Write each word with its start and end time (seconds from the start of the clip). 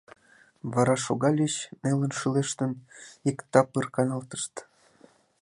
Вара 0.73 0.95
шогальыч, 1.05 1.55
нелын 1.83 2.11
шӱлештын, 2.19 2.71
иктапыр 3.29 3.85
каналтышт. 3.95 4.53